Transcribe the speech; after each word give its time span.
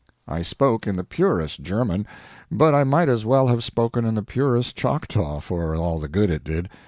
I 0.27 0.41
spoke 0.41 0.87
in 0.87 0.95
the 0.95 1.03
purest 1.03 1.61
German, 1.61 2.07
but 2.51 2.73
I 2.73 2.83
might 2.83 3.07
as 3.07 3.23
well 3.23 3.45
have 3.49 3.63
spoken 3.63 4.03
in 4.03 4.15
the 4.15 4.23
purest 4.23 4.75
Choctaw 4.75 5.41
for 5.41 5.75
all 5.75 5.99
the 5.99 6.07
good 6.07 6.31
it 6.31 6.43
did. 6.43 6.69